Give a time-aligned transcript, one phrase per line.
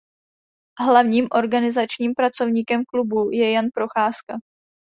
[0.79, 4.33] Hlavním organizačním pracovníkem klubu je Jan Procházka.